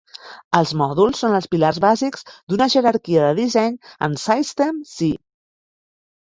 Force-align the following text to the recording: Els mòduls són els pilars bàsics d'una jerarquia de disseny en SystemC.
Els 0.59 0.69
mòduls 0.79 1.21
són 1.23 1.35
els 1.39 1.47
pilars 1.51 1.79
bàsics 1.85 2.25
d'una 2.31 2.69
jerarquia 2.77 3.29
de 3.29 3.37
disseny 3.43 3.79
en 4.09 4.19
SystemC. 4.25 5.15